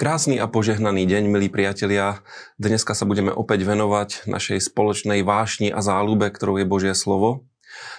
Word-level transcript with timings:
Krásny 0.00 0.40
a 0.40 0.48
požehnaný 0.48 1.04
deň, 1.04 1.28
milí 1.28 1.52
priatelia. 1.52 2.24
Dneska 2.56 2.96
sa 2.96 3.04
budeme 3.04 3.36
opäť 3.36 3.68
venovať 3.68 4.24
našej 4.32 4.72
spoločnej 4.72 5.20
vášni 5.20 5.68
a 5.68 5.84
záľube, 5.84 6.32
ktorou 6.32 6.56
je 6.56 6.64
Božie 6.64 6.96
slovo. 6.96 7.44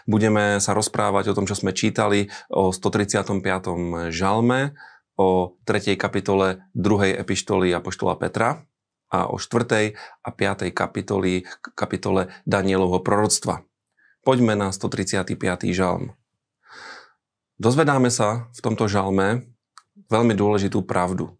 Budeme 0.09 0.57
sa 0.57 0.73
rozprávať 0.73 1.29
o 1.29 1.37
tom, 1.37 1.45
čo 1.45 1.53
sme 1.53 1.77
čítali 1.77 2.33
o 2.49 2.73
135. 2.73 4.09
žalme, 4.09 4.73
o 5.13 5.53
3. 5.61 5.93
kapitole 5.93 6.65
2. 6.73 7.21
epištoly 7.21 7.69
Apoštola 7.69 8.17
Petra 8.17 8.65
a 9.13 9.29
o 9.29 9.37
4. 9.37 9.93
a 10.25 10.29
5. 10.33 10.73
kapitoli, 10.73 11.45
kapitole 11.77 12.33
Danielovho 12.49 13.05
proroctva. 13.05 13.61
Poďme 14.25 14.57
na 14.57 14.73
135. 14.73 15.37
žalm. 15.69 16.17
Dozvedáme 17.61 18.09
sa 18.09 18.49
v 18.57 18.59
tomto 18.65 18.89
žalme 18.89 19.53
veľmi 20.09 20.33
dôležitú 20.33 20.81
pravdu. 20.81 21.37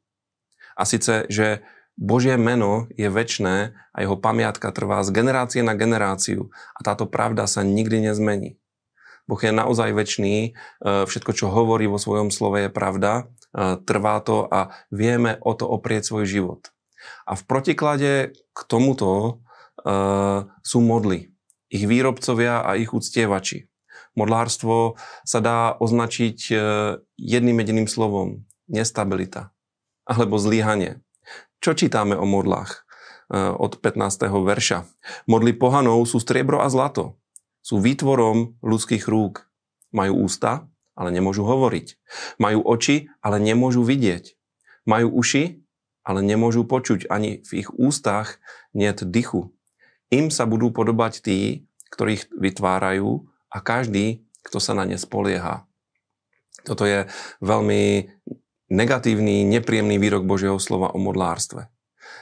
A 0.81 0.83
síce, 0.89 1.29
že 1.29 1.61
Božie 1.93 2.33
meno 2.41 2.89
je 2.97 3.05
väčné 3.05 3.77
a 3.93 3.97
jeho 4.01 4.17
pamiatka 4.17 4.73
trvá 4.73 5.05
z 5.05 5.13
generácie 5.13 5.61
na 5.61 5.77
generáciu 5.77 6.49
a 6.73 6.81
táto 6.81 7.05
pravda 7.05 7.45
sa 7.45 7.61
nikdy 7.61 8.09
nezmení. 8.09 8.57
Boh 9.29 9.37
je 9.37 9.53
naozaj 9.53 9.93
väčší, 9.93 10.33
e, 10.41 10.51
všetko, 10.81 11.31
čo 11.37 11.53
hovorí 11.53 11.85
vo 11.85 12.01
svojom 12.01 12.33
slove 12.33 12.65
je 12.65 12.73
pravda, 12.73 13.29
e, 13.53 13.77
trvá 13.85 14.17
to 14.25 14.49
a 14.49 14.73
vieme 14.89 15.37
o 15.45 15.53
to 15.53 15.69
oprieť 15.69 16.09
svoj 16.09 16.25
život. 16.25 16.73
A 17.29 17.37
v 17.37 17.43
protiklade 17.45 18.33
k 18.33 18.59
tomuto 18.65 19.13
e, 19.21 19.31
sú 20.65 20.81
modly, 20.81 21.29
ich 21.69 21.85
výrobcovia 21.85 22.65
a 22.65 22.81
ich 22.81 22.89
uctievači. 22.97 23.69
Modlárstvo 24.17 24.97
sa 25.23 25.39
dá 25.39 25.77
označiť 25.79 26.51
jedným 27.15 27.57
jediným 27.63 27.87
slovom. 27.87 28.43
Nestabilita 28.67 29.55
alebo 30.05 30.37
zlyhanie. 30.41 31.01
Čo 31.61 31.77
čítame 31.77 32.17
o 32.17 32.25
modlách 32.25 32.71
e, 32.73 32.77
od 33.37 33.77
15. 33.77 34.27
verša? 34.27 34.89
Modly 35.29 35.53
pohanov 35.53 36.09
sú 36.09 36.17
striebro 36.17 36.61
a 36.61 36.67
zlato. 36.73 37.21
Sú 37.61 37.77
výtvorom 37.77 38.57
ľudských 38.65 39.05
rúk. 39.05 39.45
Majú 39.93 40.25
ústa, 40.25 40.65
ale 40.97 41.13
nemôžu 41.13 41.45
hovoriť. 41.45 41.87
Majú 42.41 42.65
oči, 42.65 43.13
ale 43.21 43.37
nemôžu 43.37 43.85
vidieť. 43.85 44.33
Majú 44.89 45.13
uši, 45.13 45.61
ale 46.01 46.25
nemôžu 46.25 46.65
počuť. 46.65 47.07
Ani 47.13 47.45
v 47.45 47.65
ich 47.65 47.69
ústach 47.77 48.41
niet 48.73 48.97
dychu. 49.05 49.53
Im 50.11 50.27
sa 50.33 50.43
budú 50.49 50.73
podobať 50.75 51.23
tí, 51.23 51.39
ktorých 51.93 52.33
vytvárajú 52.35 53.23
a 53.51 53.57
každý, 53.63 54.25
kto 54.43 54.57
sa 54.59 54.73
na 54.75 54.83
ne 54.83 54.97
spolieha. 54.99 55.67
Toto 56.67 56.85
je 56.85 57.07
veľmi 57.41 58.11
negatívny, 58.71 59.43
nepríjemný 59.43 59.99
výrok 59.99 60.23
Božieho 60.23 60.55
slova 60.57 60.95
o 60.95 60.97
modlárstve. 60.97 61.67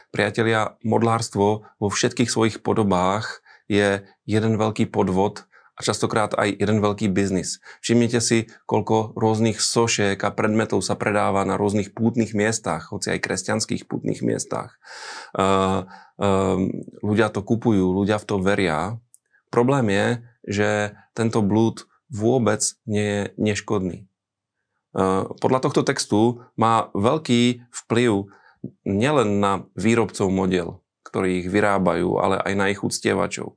Priatelia, 0.09 0.81
modlárstvo 0.81 1.69
vo 1.77 1.87
všetkých 1.87 2.33
svojich 2.33 2.57
podobách 2.65 3.45
je 3.69 4.01
jeden 4.25 4.57
veľký 4.57 4.89
podvod 4.89 5.45
a 5.77 5.85
častokrát 5.85 6.35
aj 6.35 6.59
jeden 6.59 6.81
veľký 6.83 7.07
biznis. 7.13 7.61
Všimnite 7.79 8.19
si, 8.19 8.51
koľko 8.67 9.15
rôznych 9.15 9.61
sošiek 9.61 10.19
a 10.19 10.33
predmetov 10.33 10.83
sa 10.83 10.99
predáva 10.99 11.45
na 11.47 11.55
rôznych 11.55 11.95
pútnych 11.95 12.35
miestach, 12.35 12.91
hoci 12.91 13.15
aj 13.15 13.23
kresťanských 13.23 13.87
pútnych 13.87 14.19
miestach. 14.25 14.75
Uh, 15.31 15.87
uh, 16.19 16.59
ľudia 16.99 17.31
to 17.31 17.45
kupujú, 17.45 17.95
ľudia 17.95 18.19
v 18.19 18.27
to 18.27 18.35
veria. 18.43 18.99
Problém 19.53 19.87
je, 19.93 20.07
že 20.49 20.69
tento 21.15 21.39
blúd 21.45 21.87
vôbec 22.09 22.59
nie 22.89 23.05
je 23.05 23.21
neškodný. 23.37 24.08
Eh, 24.89 25.23
podľa 25.37 25.69
tohto 25.69 25.85
textu 25.85 26.41
má 26.57 26.89
veľký 26.97 27.69
vplyv 27.69 28.25
nielen 28.89 29.37
na 29.37 29.69
výrobcov 29.77 30.33
model, 30.33 30.81
ktorí 31.05 31.45
ich 31.45 31.47
vyrábajú, 31.47 32.17
ale 32.17 32.41
aj 32.41 32.53
na 32.57 32.65
ich 32.73 32.81
uctievačov. 32.81 33.53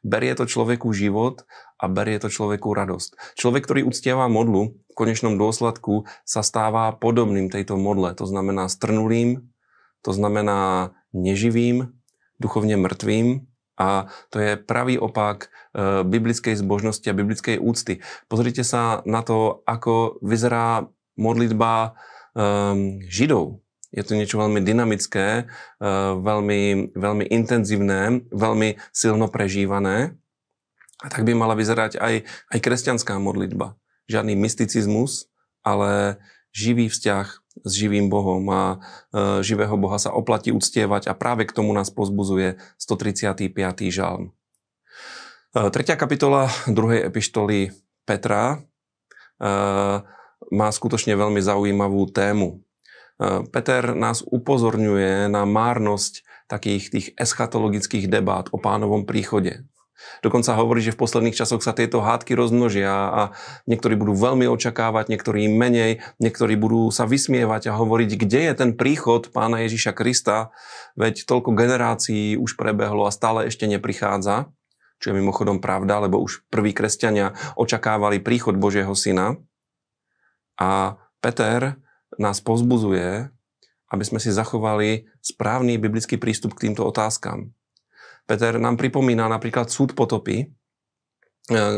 Berie 0.00 0.32
to 0.32 0.48
človeku 0.48 0.90
život 0.96 1.44
a 1.76 1.84
berie 1.86 2.16
to 2.16 2.32
človeku 2.32 2.72
radosť. 2.72 3.36
Človek, 3.36 3.62
ktorý 3.68 3.80
uctieva 3.86 4.26
modlu, 4.26 4.80
v 4.90 4.94
konečnom 4.96 5.36
dôsledku 5.36 6.08
sa 6.24 6.40
stáva 6.40 6.90
podobným 6.96 7.52
tejto 7.52 7.76
modle. 7.76 8.16
To 8.16 8.26
znamená 8.26 8.66
strnulým, 8.66 9.46
to 10.00 10.10
znamená 10.16 10.90
neživým, 11.12 11.92
duchovne 12.40 12.80
mŕtvým 12.80 13.49
a 13.80 14.12
to 14.28 14.36
je 14.36 14.60
pravý 14.60 15.00
opak 15.00 15.48
e, 15.48 16.04
biblickej 16.04 16.60
zbožnosti 16.60 17.08
a 17.08 17.16
biblickej 17.16 17.56
úcty. 17.56 18.04
Pozrite 18.28 18.60
sa 18.60 19.00
na 19.08 19.24
to, 19.24 19.64
ako 19.64 20.20
vyzerá 20.20 20.84
modlitba 21.16 21.96
um, 22.32 23.00
Židov. 23.04 23.60
Je 23.90 24.06
to 24.06 24.14
niečo 24.14 24.38
veľmi 24.38 24.62
dynamické, 24.62 25.50
uh, 25.50 26.14
veľmi, 26.14 26.94
veľmi 26.94 27.24
intenzívne, 27.26 28.22
veľmi 28.30 28.78
silno 28.94 29.26
prežívané. 29.26 30.14
A 31.02 31.06
tak 31.10 31.26
by 31.26 31.34
mala 31.34 31.58
vyzerať 31.58 31.98
aj, 31.98 32.22
aj 32.24 32.58
kresťanská 32.62 33.18
modlitba. 33.18 33.74
Žiadny 34.06 34.38
mysticizmus, 34.38 35.26
ale 35.66 36.22
živý 36.54 36.86
vzťah 36.86 37.49
s 37.64 37.72
živým 37.76 38.08
Bohom 38.08 38.42
a 38.50 38.62
e, 38.72 38.78
živého 39.44 39.74
Boha 39.76 39.96
sa 40.00 40.12
oplatí 40.14 40.50
uctievať 40.50 41.08
a 41.10 41.14
práve 41.14 41.46
k 41.48 41.54
tomu 41.54 41.72
nás 41.72 41.88
pozbuzuje 41.92 42.60
135. 42.76 43.50
žalm. 43.90 44.32
E, 45.50 45.70
tretia 45.74 45.98
kapitola 45.98 46.46
druhej 46.70 47.10
epištoly 47.10 47.74
Petra 48.06 48.54
e, 48.54 48.58
má 50.50 50.68
skutočne 50.70 51.14
veľmi 51.18 51.42
zaujímavú 51.42 52.06
tému. 52.10 52.48
E, 52.54 52.58
Peter 53.50 53.98
nás 53.98 54.22
upozorňuje 54.22 55.26
na 55.26 55.42
márnosť 55.42 56.22
takých 56.46 56.84
tých 56.90 57.06
eschatologických 57.14 58.10
debát 58.10 58.50
o 58.50 58.58
pánovom 58.58 59.06
príchode. 59.06 59.66
Dokonca 60.20 60.52
hovorí, 60.56 60.84
že 60.84 60.92
v 60.92 61.00
posledných 61.00 61.36
časoch 61.36 61.64
sa 61.64 61.72
tieto 61.72 62.04
hádky 62.04 62.36
rozmnožia 62.36 62.92
a 62.92 63.22
niektorí 63.64 63.96
budú 63.96 64.12
veľmi 64.16 64.44
očakávať, 64.48 65.08
niektorí 65.08 65.48
menej, 65.48 66.04
niektorí 66.20 66.60
budú 66.60 66.92
sa 66.92 67.08
vysmievať 67.08 67.72
a 67.72 67.76
hovoriť, 67.76 68.10
kde 68.20 68.40
je 68.50 68.54
ten 68.56 68.70
príchod 68.76 69.28
pána 69.32 69.64
Ježiša 69.64 69.96
Krista, 69.96 70.52
veď 70.96 71.24
toľko 71.24 71.56
generácií 71.56 72.36
už 72.36 72.60
prebehlo 72.60 73.08
a 73.08 73.14
stále 73.14 73.48
ešte 73.48 73.64
neprichádza, 73.64 74.52
čo 75.00 75.06
je 75.12 75.18
mimochodom 75.18 75.64
pravda, 75.64 76.04
lebo 76.04 76.20
už 76.20 76.44
prví 76.52 76.76
kresťania 76.76 77.32
očakávali 77.56 78.20
príchod 78.20 78.56
Božieho 78.60 78.92
syna. 78.92 79.40
A 80.60 81.00
Peter 81.24 81.80
nás 82.20 82.44
pozbuzuje, 82.44 83.32
aby 83.90 84.04
sme 84.04 84.20
si 84.22 84.30
zachovali 84.30 85.08
správny 85.24 85.80
biblický 85.80 86.20
prístup 86.20 86.54
k 86.54 86.68
týmto 86.68 86.84
otázkam. 86.84 87.56
Peter 88.30 88.62
nám 88.62 88.78
pripomína 88.78 89.26
napríklad 89.26 89.74
súd 89.74 89.98
potopy, 89.98 90.46
e, 90.46 90.46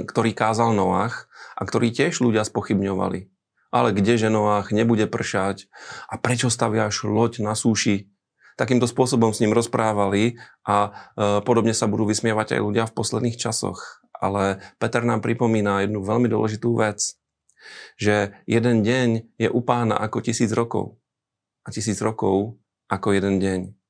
ktorý 0.05 0.37
kázal 0.37 0.77
Noach 0.77 1.33
a 1.57 1.65
ktorý 1.65 1.89
tiež 1.89 2.21
ľudia 2.21 2.45
spochybňovali. 2.45 3.33
Ale 3.73 3.97
kdeže 3.97 4.29
Noach 4.29 4.69
nebude 4.69 5.09
pršať 5.09 5.73
a 6.13 6.21
prečo 6.21 6.53
staviaš 6.53 7.09
loď 7.09 7.41
na 7.41 7.57
súši? 7.57 8.13
Takýmto 8.61 8.85
spôsobom 8.85 9.33
s 9.33 9.41
ním 9.41 9.57
rozprávali 9.57 10.37
a 10.69 10.93
e, 11.17 11.41
podobne 11.41 11.73
sa 11.73 11.89
budú 11.89 12.05
vysmievať 12.05 12.61
aj 12.61 12.61
ľudia 12.61 12.85
v 12.85 12.97
posledných 13.01 13.41
časoch. 13.41 14.05
Ale 14.13 14.61
Peter 14.77 15.01
nám 15.09 15.25
pripomína 15.25 15.89
jednu 15.89 16.05
veľmi 16.05 16.29
dôležitú 16.29 16.69
vec, 16.77 17.17
že 17.97 18.37
jeden 18.45 18.85
deň 18.85 19.41
je 19.41 19.49
u 19.49 19.61
pána 19.65 19.97
ako 19.97 20.21
tisíc 20.21 20.53
rokov 20.53 21.01
a 21.65 21.73
tisíc 21.73 21.97
rokov 22.05 22.61
ako 22.93 23.09
jeden 23.17 23.41
deň. 23.41 23.82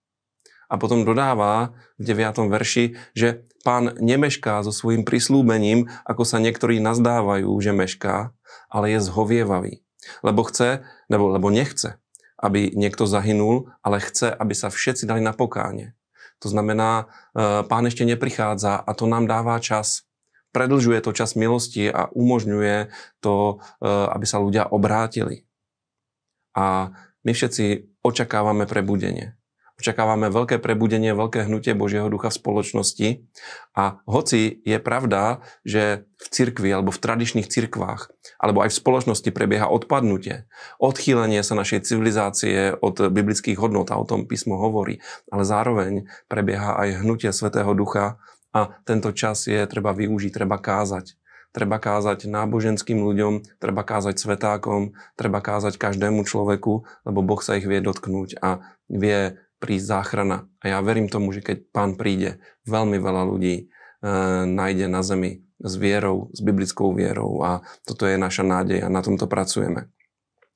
A 0.73 0.81
potom 0.81 1.05
dodáva 1.05 1.77
v 2.01 2.17
9. 2.17 2.49
verši, 2.49 2.97
že 3.13 3.45
pán 3.61 3.93
nemešká 4.01 4.65
so 4.65 4.73
svojím 4.73 5.05
prislúbením, 5.05 5.93
ako 6.09 6.25
sa 6.25 6.41
niektorí 6.41 6.81
nazdávajú, 6.81 7.53
že 7.61 7.77
mešká, 7.77 8.33
ale 8.73 8.97
je 8.97 9.05
zhovievavý. 9.05 9.85
Lebo 10.25 10.49
chce, 10.49 10.81
nebo, 11.13 11.29
lebo 11.29 11.53
nechce, 11.53 12.01
aby 12.41 12.73
niekto 12.73 13.05
zahynul, 13.05 13.69
ale 13.85 14.01
chce, 14.01 14.33
aby 14.33 14.57
sa 14.57 14.73
všetci 14.73 15.05
dali 15.05 15.21
na 15.21 15.37
pokáne. 15.37 15.93
To 16.43 16.51
znamená, 16.51 17.07
e, 17.37 17.63
pán 17.69 17.87
ešte 17.87 18.03
neprichádza 18.03 18.81
a 18.81 18.91
to 18.97 19.07
nám 19.07 19.31
dáva 19.31 19.61
čas. 19.63 20.09
Predlžuje 20.51 20.99
to 21.05 21.15
čas 21.15 21.39
milosti 21.39 21.87
a 21.87 22.11
umožňuje 22.11 22.91
to, 23.23 23.63
e, 23.79 23.87
aby 23.87 24.27
sa 24.27 24.43
ľudia 24.43 24.67
obrátili. 24.73 25.47
A 26.57 26.91
my 27.23 27.31
všetci 27.31 27.95
očakávame 28.03 28.67
prebudenie. 28.67 29.39
Očakávame 29.83 30.31
veľké 30.31 30.63
prebudenie, 30.63 31.11
veľké 31.11 31.51
hnutie 31.51 31.75
Božieho 31.75 32.07
ducha 32.07 32.31
v 32.31 32.39
spoločnosti. 32.39 33.09
A 33.75 33.99
hoci 34.07 34.63
je 34.63 34.79
pravda, 34.79 35.43
že 35.67 36.07
v 36.23 36.27
cirkvi 36.31 36.71
alebo 36.71 36.95
v 36.95 37.03
tradičných 37.03 37.51
cirkvách 37.51 38.15
alebo 38.39 38.63
aj 38.63 38.71
v 38.71 38.79
spoločnosti 38.79 39.31
prebieha 39.35 39.67
odpadnutie, 39.67 40.47
odchýlenie 40.79 41.43
sa 41.43 41.59
našej 41.59 41.83
civilizácie 41.83 42.79
od 42.79 43.11
biblických 43.11 43.59
hodnot 43.59 43.91
a 43.91 43.99
o 43.99 44.07
tom 44.07 44.31
písmo 44.31 44.55
hovorí, 44.55 45.03
ale 45.35 45.43
zároveň 45.43 46.07
prebieha 46.31 46.79
aj 46.79 47.03
hnutie 47.03 47.35
Svetého 47.35 47.75
Ducha 47.75 48.23
a 48.55 48.79
tento 48.87 49.11
čas 49.11 49.51
je 49.51 49.59
treba 49.67 49.91
využiť, 49.95 50.31
treba 50.31 50.63
kázať, 50.63 51.19
treba 51.55 51.77
kázať 51.79 52.27
náboženským 52.27 52.99
ľuďom, 52.99 53.59
treba 53.63 53.85
kázať 53.85 54.17
svetákom, 54.19 54.97
treba 55.15 55.39
kázať 55.39 55.77
každému 55.79 56.25
človeku, 56.25 56.83
lebo 57.07 57.21
Boh 57.23 57.41
sa 57.43 57.59
ich 57.59 57.67
vie 57.69 57.79
dotknúť 57.79 58.43
a 58.43 58.63
vie 58.91 59.37
prísť 59.63 59.87
záchrana. 59.87 60.51
A 60.59 60.75
ja 60.75 60.79
verím 60.83 61.07
tomu, 61.07 61.31
že 61.31 61.39
keď 61.39 61.71
pán 61.71 61.95
príde, 61.95 62.43
veľmi 62.67 62.99
veľa 62.99 63.23
ľudí 63.31 63.55
e, 63.57 63.65
nájde 64.51 64.91
na 64.91 65.07
zemi 65.07 65.47
s 65.63 65.79
vierou, 65.79 66.35
s 66.35 66.43
biblickou 66.43 66.91
vierou 66.91 67.47
a 67.47 67.63
toto 67.87 68.11
je 68.11 68.19
naša 68.19 68.43
nádej 68.43 68.83
a 68.83 68.91
na 68.91 68.99
tomto 68.99 69.31
pracujeme. 69.31 69.87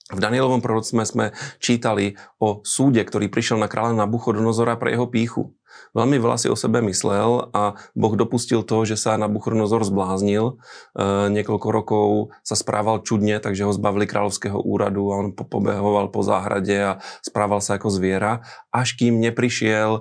V 0.07 0.23
Danielovom 0.23 0.63
proroctve 0.63 1.03
sme 1.03 1.27
čítali 1.59 2.15
o 2.39 2.63
súde, 2.63 3.03
ktorý 3.03 3.27
prišiel 3.27 3.59
na 3.59 3.67
kráľa 3.67 4.07
Nabuchodonozora 4.07 4.79
pre 4.79 4.95
jeho 4.95 5.11
píchu. 5.11 5.51
Veľmi 5.99 6.23
veľa 6.23 6.37
si 6.39 6.47
o 6.47 6.57
sebe 6.57 6.79
myslel 6.85 7.51
a 7.51 7.75
Boh 7.97 8.15
dopustil 8.15 8.63
to, 8.63 8.87
že 8.87 8.97
sa 8.97 9.19
Nabuchodonozor 9.19 9.83
zbláznil. 9.83 10.57
E, 10.95 11.05
niekoľko 11.33 11.69
rokov 11.73 12.09
sa 12.47 12.55
správal 12.55 13.03
čudne, 13.03 13.43
takže 13.43 13.67
ho 13.67 13.73
zbavili 13.75 14.07
kráľovského 14.07 14.57
úradu 14.57 15.11
a 15.11 15.21
on 15.27 15.29
pobehoval 15.35 16.15
po 16.15 16.23
záhrade 16.23 16.77
a 16.77 16.93
správal 17.25 17.59
sa 17.59 17.77
ako 17.77 17.91
zviera, 17.91 18.47
až 18.71 18.95
kým 18.95 19.19
neprišiel 19.19 20.01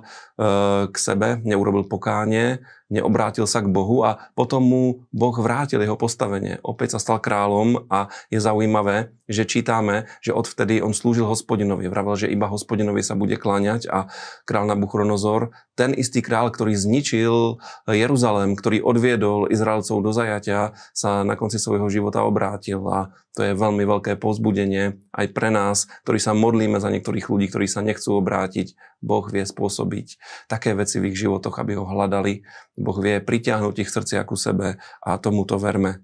k 0.86 0.96
sebe, 0.96 1.42
neurobil 1.42 1.88
pokánie 1.88 2.62
neobrátil 2.88 3.44
sa 3.50 3.62
k 3.62 3.70
Bohu 3.70 4.06
a 4.06 4.30
potom 4.38 4.62
mu 4.62 4.84
Boh 5.10 5.34
vrátil 5.34 5.82
jeho 5.82 5.98
postavenie. 5.98 6.62
Opäť 6.62 6.96
sa 6.96 7.02
stal 7.02 7.18
kráľom 7.18 7.90
a 7.90 8.10
je 8.30 8.38
zaujímavé, 8.38 9.14
že 9.26 9.42
čítame, 9.42 10.06
že 10.22 10.30
odvtedy 10.30 10.78
on 10.78 10.94
slúžil 10.94 11.26
hospodinovi. 11.26 11.90
Vravel, 11.90 12.14
že 12.14 12.30
iba 12.30 12.46
hospodinovi 12.46 13.02
sa 13.02 13.18
bude 13.18 13.34
kláňať 13.34 13.90
a 13.90 14.06
král 14.46 14.70
Nabuchodonozor, 14.70 15.50
ten 15.76 15.92
istý 15.92 16.24
král, 16.24 16.48
ktorý 16.48 16.72
zničil 16.72 17.60
Jeruzalém, 17.90 18.56
ktorý 18.56 18.80
odviedol 18.80 19.50
Izraelcov 19.50 20.00
do 20.00 20.10
zajatia, 20.14 20.72
sa 20.96 21.26
na 21.26 21.36
konci 21.36 21.60
svojho 21.60 21.90
života 21.92 22.24
obrátil 22.24 22.80
a 22.88 23.12
to 23.36 23.44
je 23.44 23.52
veľmi 23.52 23.84
veľké 23.84 24.16
povzbudenie 24.16 24.96
aj 25.12 25.26
pre 25.36 25.52
nás, 25.52 25.84
ktorí 26.08 26.16
sa 26.16 26.32
modlíme 26.32 26.80
za 26.80 26.88
niektorých 26.88 27.28
ľudí, 27.28 27.52
ktorí 27.52 27.68
sa 27.68 27.84
nechcú 27.84 28.16
obrátiť. 28.16 28.72
Boh 29.06 29.22
vie 29.30 29.46
spôsobiť 29.46 30.18
také 30.50 30.74
veci 30.74 30.98
v 30.98 31.14
ich 31.14 31.16
životoch, 31.22 31.62
aby 31.62 31.78
ho 31.78 31.86
hľadali. 31.86 32.42
Boh 32.74 32.98
vie 32.98 33.22
pritiahnuť 33.22 33.86
ich 33.86 33.90
srdcia 33.94 34.26
ku 34.26 34.34
sebe 34.34 34.82
a 34.82 35.10
tomuto 35.22 35.54
verme. 35.62 36.02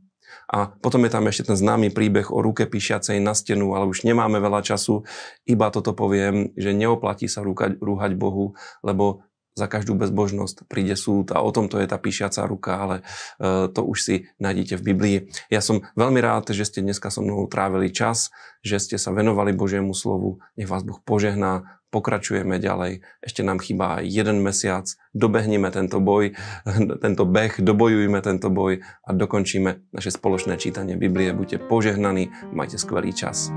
A 0.53 0.69
potom 0.69 1.01
je 1.09 1.11
tam 1.13 1.25
ešte 1.27 1.53
ten 1.53 1.57
známy 1.57 1.91
príbeh 1.91 2.29
o 2.29 2.45
ruke 2.45 2.69
píšiacej 2.69 3.25
na 3.25 3.33
stenu, 3.33 3.73
ale 3.73 3.89
už 3.89 4.05
nemáme 4.05 4.37
veľa 4.37 4.61
času. 4.61 5.05
Iba 5.49 5.73
toto 5.73 5.97
poviem, 5.97 6.53
že 6.61 6.77
neoplatí 6.77 7.25
sa 7.25 7.41
rúkať, 7.41 7.81
rúhať 7.81 8.15
Bohu, 8.21 8.53
lebo 8.85 9.25
za 9.53 9.69
každú 9.69 9.95
bezbožnosť 9.97 10.65
príde 10.65 10.97
súd 10.97 11.37
a 11.37 11.45
o 11.45 11.51
tomto 11.53 11.77
je 11.77 11.87
tá 11.89 12.01
píšiaca 12.01 12.49
ruka, 12.49 12.73
ale 12.81 12.97
e, 13.37 13.69
to 13.69 13.85
už 13.85 13.99
si 14.01 14.15
nájdete 14.41 14.81
v 14.81 14.87
Biblii. 14.93 15.17
Ja 15.53 15.61
som 15.61 15.85
veľmi 15.93 16.19
rád, 16.25 16.51
že 16.57 16.65
ste 16.65 16.81
dneska 16.81 17.13
so 17.13 17.21
mnou 17.21 17.45
trávili 17.53 17.93
čas, 17.93 18.33
že 18.65 18.81
ste 18.81 18.97
sa 18.97 19.13
venovali 19.13 19.53
Božiemu 19.53 19.93
slovu. 19.93 20.41
Nech 20.57 20.71
vás 20.71 20.83
Boh 20.83 20.99
požehná, 21.05 21.83
pokračujeme 21.93 22.57
ďalej. 22.57 23.05
Ešte 23.21 23.45
nám 23.45 23.61
chýba 23.61 24.01
jeden 24.01 24.41
mesiac, 24.41 24.89
dobehneme 25.13 25.69
tento 25.69 26.01
boj, 26.01 26.33
tento 27.05 27.29
beh, 27.29 27.61
dobojujme 27.61 28.19
tento 28.25 28.49
boj 28.49 28.81
a 29.05 29.11
dokončíme 29.13 29.93
naše 29.93 30.11
spoločné 30.11 30.57
čítanie 30.57 30.97
Biblie. 30.97 31.37
Buďte 31.37 31.61
požehnaní, 31.69 32.33
majte 32.57 32.81
skvelý 32.81 33.13
čas. 33.13 33.53